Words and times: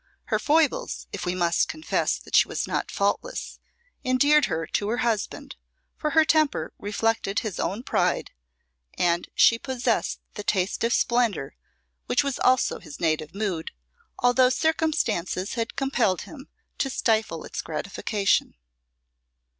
Her 0.33 0.39
foibles, 0.39 1.05
if 1.13 1.27
we 1.27 1.35
must 1.35 1.67
confess 1.67 2.17
that 2.17 2.35
she 2.35 2.47
was 2.47 2.65
not 2.67 2.89
faultless, 2.89 3.59
endeared 4.03 4.45
her 4.45 4.65
to 4.65 4.89
her 4.89 5.05
husband, 5.05 5.57
for 5.95 6.09
her 6.17 6.25
temper 6.25 6.73
reflected 6.79 7.41
his 7.41 7.59
own 7.59 7.83
pride, 7.83 8.31
and 8.95 9.29
she 9.35 9.59
possessed 9.59 10.19
the 10.33 10.43
taste 10.43 10.81
for 10.81 10.89
splendour 10.89 11.53
which 12.07 12.23
was 12.23 12.39
also 12.39 12.79
his 12.79 12.99
native 12.99 13.35
mood, 13.35 13.69
although 14.17 14.49
circumstances 14.49 15.53
had 15.53 15.75
compelled 15.75 16.23
him 16.23 16.47
to 16.79 16.89
stifle 16.89 17.43
its 17.45 17.61
gratification. 17.61 18.55